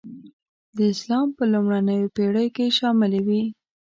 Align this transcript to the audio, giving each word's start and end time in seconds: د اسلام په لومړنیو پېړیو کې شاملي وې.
د 0.75 0.77
اسلام 0.93 1.27
په 1.37 1.43
لومړنیو 1.53 2.13
پېړیو 2.15 2.53
کې 2.55 2.75
شاملي 2.77 3.21
وې. 3.27 3.43